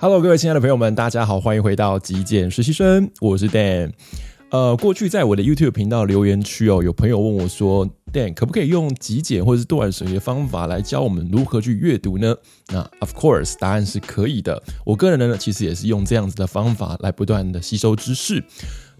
[0.00, 3.90] Hello，各位亲爱的朋友们，大家好，欢迎回到极简实习生，我是 Dan。
[4.50, 12.32] 呃，过去在我的 YouTube 频道留言区哦，有朋友问我说，Dan 可不可以用极简或者是断舍离的方法来教我们如何去阅读呢？
[12.68, 14.62] 那 Of course，答案是可以的。
[14.86, 18.44] 我个人呢，其实也是用这样子的方法来不断的吸收知识。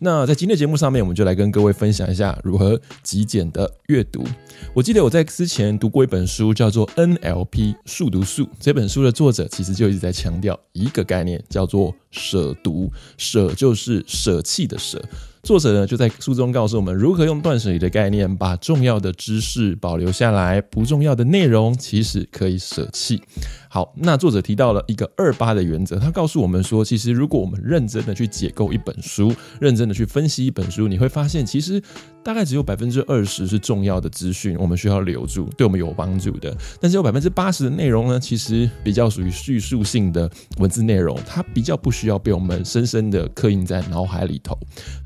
[0.00, 4.24] 那在今天的节目上面，我们就来跟各位分享一下如何极简的阅读。
[4.72, 8.48] 我记得我在之前读过一本书，叫做 NLP 速读术。
[8.60, 12.90] 这本书的作者其实就一直在强调一个概念，叫做舍读。
[13.16, 15.02] 舍就是舍弃的舍。
[15.44, 23.22] 作者呢就在书中告诉我们如何用断舍离的概念，把重要的知识保留下来，不重要的内容其实可以舍弃。
[23.70, 31.80] 好，那作者提到了一个二八的原则，他告诉我们说，其实如果我们认真的去解构一本书，认真的去分析一本书，你会发现，其实
[32.28, 36.54] 大概只有百分之二十是重要的资讯，我们需要留住，对我们有帮助的。
[36.78, 44.54] 但是有百分之八十的内容呢，其实比较属于叙述性的文字内容，它比较不需要被我们深深的刻印在脑海里头。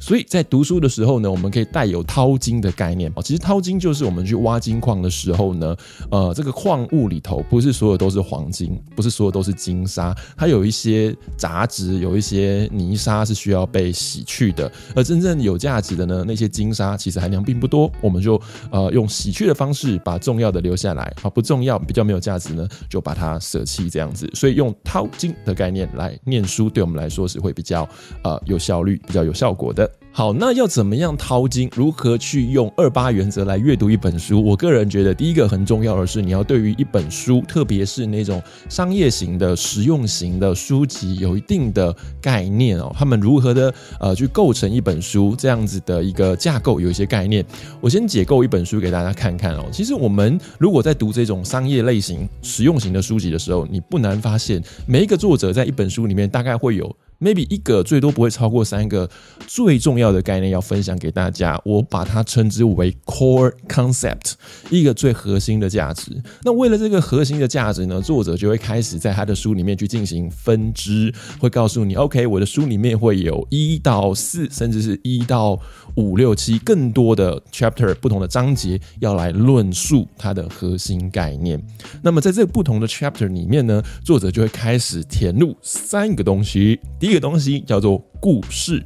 [0.00, 3.08] 所以在读书的时候呢，我们可以带有淘金的概念。
[3.22, 5.76] 其实淘金就是我们去挖金矿的时候呢，
[6.10, 8.76] 呃，这个矿物里头不是所有都是黄金。
[8.96, 14.68] 不是所有都是金沙，它有一些杂质，有一些泥沙是需要被洗去的。
[14.96, 24.30] 而真正有价值的呢，那些金沙其实含量并不多，我们就呃用洗去的方式把重要的留下来，啊，不重要比较没有价值呢，就把它舍弃这样子。
[24.34, 27.88] 所以用淘金的概念来念书，对我们来说是会比较
[28.22, 29.90] 呃有效率、比较有效果的。
[30.14, 31.70] 好，那要怎么样淘金？
[31.74, 34.44] 如何去用二八原则来阅读一本书？
[34.44, 42.94] 我个人觉得，第一个很重要的是，你要对于一本书，特别是那种商业型的、实用型的书籍，有一定的概念哦。
[42.94, 47.42] 他们如何的呃去构成一本书这样子的一个架构，有一些概念。
[47.80, 49.64] 我先解构一本书给大家看看哦。
[49.72, 56.94] 其实我们如果在读这种商业类型、实用型的书籍的时候，你不难发现，每一个作者在一本书里面大概会有。
[57.22, 59.08] Maybe 一个最多不会超过三个
[59.46, 64.32] 最重要的概念要分享给大家，我把它称之为 core concept，
[64.70, 66.10] 一个最核心的价值。
[66.42, 75.58] 那为了这个核心的价值呢，作者就会开始在他的书里面去进行分支，会告诉你，OK，我的书里面会有一到四，甚至是一到
[75.94, 81.62] 五六七更多的 chapter，不同的章节要来论述它的核心概念。
[82.02, 88.82] 那么在这个不同的 chapter 里面呢，作者就会开始填入三个东西，第一一个东西叫做故事，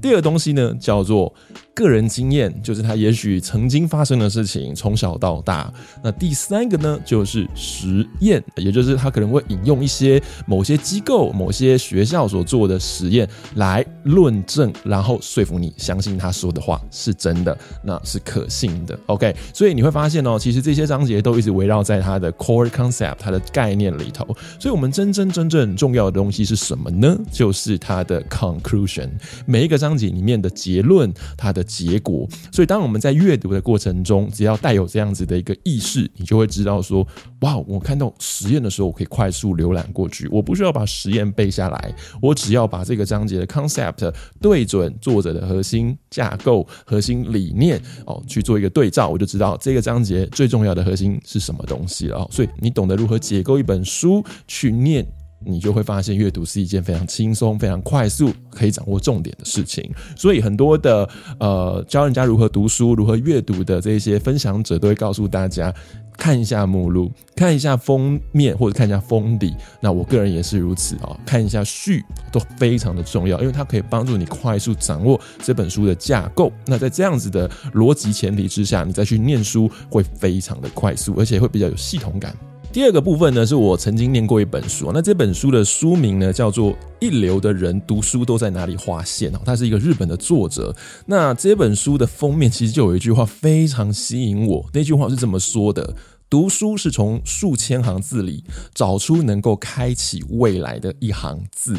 [0.00, 1.32] 第二个东西呢叫做。
[1.74, 5.72] 个人经验就是他也许曾经发生的事情，从小到大。
[6.02, 18.98] 那第三个呢，就是实验，也就是他可能会引用一些某些机构、某些学校所做的实验来论证，然后说服你相信他说的话是真的，那是可信的。
[19.06, 24.26] OK，所以你会发现哦，其实这些章节都一直围绕在他的 core concept，他的概念里头。
[24.58, 27.18] 所以我们真真正正重要的东西是什么呢？
[27.30, 29.08] 就是它的 conclusion，
[29.46, 31.61] 每一个章节里面的结论，它的。
[31.62, 37.06] 结果，所以当我们在阅读的过程中，只要带有这样子的一个意识，你就会知道说，
[37.40, 52.26] 哇，我看到实验的时候，我可以快速浏览过去，我不需要把实验背下来，我只要把这个章节的 concept 对准作者的核心架构、核心理念哦，去做一个对照，我就知道这个章节最重要的核心是什么东西了。
[52.30, 55.06] 所以你懂得如何解构一本书去念。
[55.44, 59.90] 你就会发现，阅读是一件非常轻松、非常快速、可以掌握重点的事情。
[60.16, 61.08] 所以，很多的
[61.38, 65.72] 呃教人家如何读书、如何阅读的这些分享者，都会告诉大家
[66.16, 69.54] 看一下目录、看一下封面或者看一下封底。
[69.80, 76.52] 那我个人也是如此啊，看一下序都非常的重要，因为它可以帮助你快速掌握这本书的架构。
[76.66, 82.36] 那在这样子的逻辑前提之下，你再去念书会非常的快速，而且会比较有系统感。
[82.72, 90.74] 第二个部分呢，是我曾经念过一本书，那这本书的书名呢叫做《一流的人读书都在哪里划线》哦，他是一个日本的作者。
[91.04, 95.94] 那这本书的封面其实就有一句话非常吸引我，那句话是这么说的：
[96.30, 101.76] 读书是从数千行字里找出能够开启未来的一行字。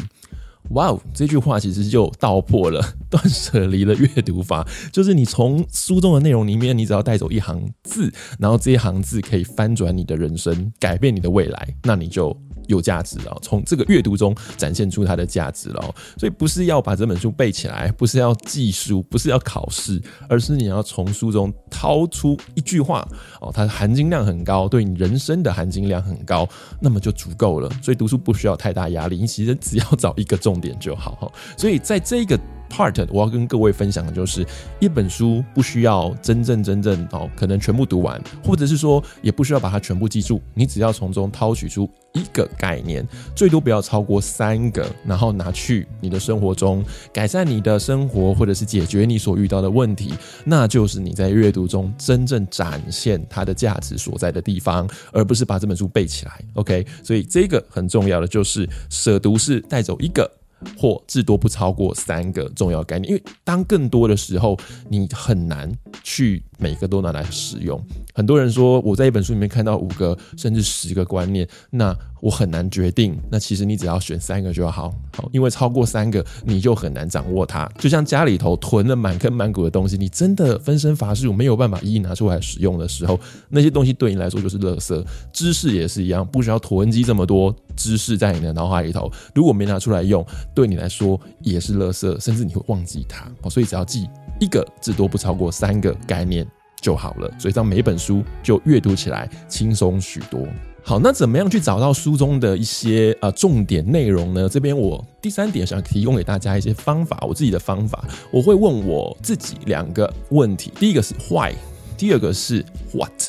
[0.70, 12.36] 哇哦，这句话其实就道破了 断舍离的阅读法，就是你从书中的内容里面，你只要带走一行字，然后这一行字可以翻转你的人生，改变你的未来，那你就。
[12.66, 15.94] 有价值了，从这个阅读中展现出它的价值了。
[16.16, 23.06] 所以不是要把这本书背起来，不是要记书，不是要考试，而是你要从书中掏出一句话
[23.40, 26.48] 哦，它的含金量很高，对你人生的含金量很高，
[26.80, 27.70] 那么就足够了。
[27.82, 31.32] 所以读书不需要太大压力，你其实只要找一个重点就好。
[31.56, 32.38] 所以在这个。
[32.74, 34.44] part，我要跟各位分享的就是，
[34.80, 43.06] 一本书不需要真正真正哦，可能全部读完，或者是说也不需要把它全部记住，你只要从中掏取出一个概念，
[43.36, 50.12] 最多不要超过三个，然后拿去你的生活中改善你的生活，或者是解决你所遇到的问题，
[50.44, 56.40] 那就是你在阅读中真正展现它的价值所在的地方，而不是把这本书背起来。
[56.54, 60.28] OK，所以这个很重要的就是舍读是带走一个。
[60.76, 64.58] 或至多不超过三个重要概念，因为当更多的时候，
[64.88, 65.70] 你很难
[66.02, 67.80] 去每个都拿来使用。
[68.14, 73.18] 很多人说我在一本书里面看到五个甚至十个观念，那我很难决定。
[73.30, 74.94] 那其实你只要选三个就好，
[75.32, 77.70] 因为超过三个你就很难掌握它。
[77.78, 83.18] 就像家里头囤了满坑满谷的东西，你真的分身乏术，没有办法一一拿出来使用的时候，
[83.48, 85.04] 那些东西对你来说就是垃圾。
[85.32, 90.24] 知识也是一样，不需要囤积这么多知识在你的脑海里头，如果没拿出来用，
[90.54, 93.30] 对你来说也是垃圾，甚至你会忘记它。
[93.50, 94.08] 所以只要记
[94.38, 96.46] 一个，至多不超过三个概念
[96.80, 97.30] 就好了。
[97.38, 100.46] 所以这样每本书就阅读起来轻松许多。
[100.82, 104.46] 好，那怎么样去找到书中的一些呃重点内容呢？
[104.46, 110.70] 这边我第三点想提供给大家一些方法，我自己的方法，我会问我自己两个问题。
[110.78, 111.54] 第一个是 why，
[111.96, 113.23] 第二个是 what。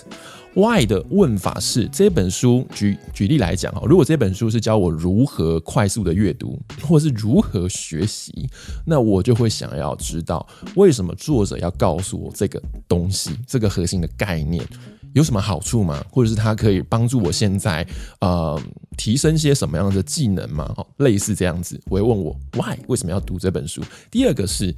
[0.56, 8.50] Why 的问法是这本书举举例来讲啊，如果这本书是教我如何快速的阅读，或是如何学习，
[8.86, 14.66] 那我就会想要知道为什么作者要告诉我这个东西，这个核心的概念
[15.14, 16.02] 有什么好处吗？
[16.10, 17.86] 或者是它可以帮助我现在
[18.22, 18.58] 呃
[18.96, 20.74] 提升些什么样的技能吗？
[20.78, 23.82] 哦，类似这样子，我会问我 Why 为什么要读这本书？
[24.10, 24.74] 第二个是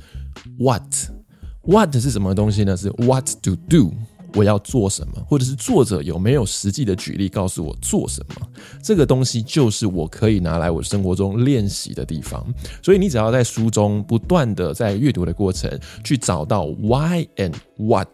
[0.57, 2.75] What，What 是什么东西呢？
[2.75, 3.93] 是 What to do。
[4.33, 8.47] 我要做什么，或者是作者有没有实际的举例告诉我做什么？
[8.83, 12.45] 这个东西就是我可以拿来我生活中练习的地方。
[12.83, 15.71] 所以你只要在书中不断的在阅读的过程
[16.03, 18.07] 去找到 why and what，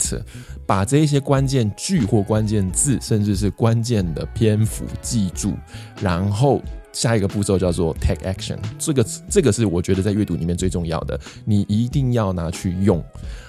[0.65, 5.53] 把这一些关键句或关键字，甚至是关键的篇幅记住，
[6.01, 6.61] 然后
[6.91, 8.57] 下一个步骤叫做 take action。
[8.77, 13.03] 这个这个是我觉得在阅读里面最重要的，你一定要拿去用，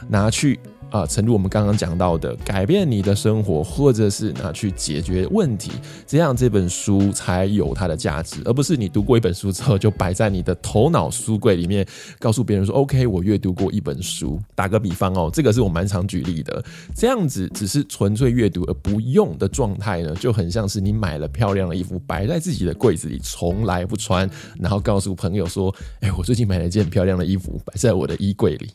[0.08, 0.58] 拿去。
[0.94, 5.72] 啊，诚如我们刚刚讲到的，改变你的生活，或者是拿去解决问题，
[6.06, 11.84] 这样这本书才有它的价值，而不是你读过一本书之后就摆在你的头脑书柜里面，
[12.20, 16.64] 告诉别人说：“OK，我阅读过一本书。”打个比方哦，这个是我蛮常举例的，
[16.94, 24.30] 这样子只是纯粹阅读而不用的状态呢，就很像是你买了漂亮的衣服摆在自己的柜子里，从来不穿，
[24.60, 28.70] 然后告诉朋友说：“哎，我最近买了一件很漂亮的衣服，摆在我的衣柜里。”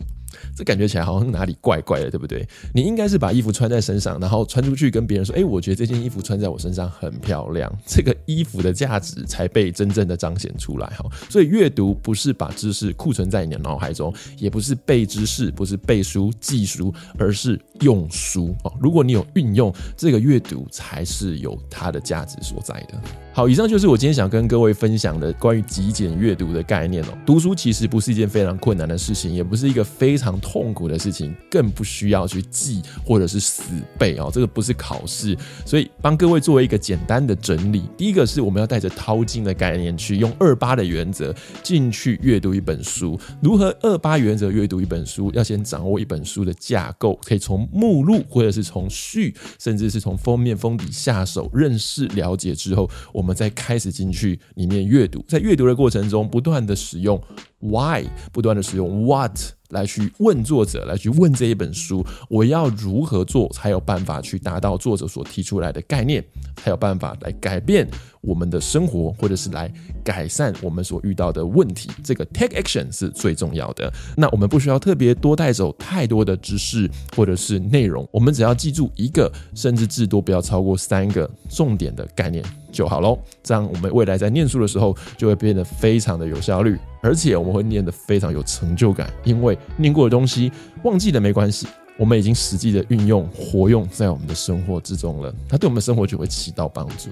[0.56, 2.48] 这感觉起来好像哪里怪怪的，对不对？
[2.74, 7.72] 你应该是把衣服穿在身上，然后穿出去跟别人说：“哎，我觉得这件衣服穿在我身上很漂亮。
[7.86, 11.06] ”这个衣服的价值才被真正的彰显出来哈。
[11.30, 18.74] 所以阅读不是把知识库存在你的脑海中，也不是背知识，不是背书记书，而是用书哦。
[18.80, 23.00] 如果你有运用这个阅读，才是有它的价值所在的。
[23.34, 27.08] 好，以上就是我今天想跟各位分享的关于极简阅读的概念哦。
[27.26, 33.63] 读书其实不是一件非常困难的事情，也不是一个非常痛苦的事情，更不需要去记或者是死
[33.98, 34.30] 背哦。
[34.31, 35.36] 这个不是考试，
[35.66, 37.89] 所以帮各位作为一个简单的整理。
[37.98, 41.33] 第一个是我们要带着淘金的概念去用二八的原则
[41.63, 43.19] 进去阅读一本书。
[43.42, 45.31] 如何二八原则阅读一本书？
[45.33, 52.89] 要先掌握一本书的架构，可以从目录或者是从序，甚至是从封面封底下手认识了解之后。
[53.13, 57.21] 我们再开始进去里面阅读，在阅读的过程中，不断的使用
[57.60, 59.58] why，不断的使用 what。
[59.69, 66.23] 来去问作者，来去问这一本书，我要如何做才有办法去达到作者所提出来的概念，
[66.57, 67.88] 才有办法来改变
[68.21, 69.71] 我们的生活，或者是来
[70.04, 71.90] 改善我们所遇到的问题。
[72.04, 73.92] 这个 take action 是最重要的。
[74.18, 83.18] 那我们不需要特别多带走太多的知识或者是内容，我们只要记住一个，甚至至多不要超过三个重点的概念就好喽。
[83.44, 86.78] 这样我们未来在念书的时候就会变得非常的有效率。
[87.02, 90.52] 而且我们会念得非常有成就感，因为念过的东西
[90.83, 91.66] 忘记了没关系，
[91.97, 97.09] 我们已经实际的运用活用在我们的生活之中了，它对我们的生活就会起到帮助。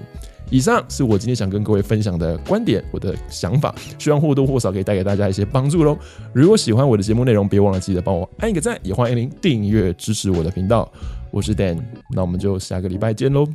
[0.50, 5.96] 以上是我今天想跟各位分享的观点，我的想法，希望或多或少可以带给大家一些帮助喽。
[6.34, 10.90] 如果喜欢我的节目内容，别忘了记得帮我按一个赞，也欢迎您订阅支持我的频道。
[11.30, 11.78] 我是 Dan，
[12.10, 13.46] 那我们就下个礼拜见喽。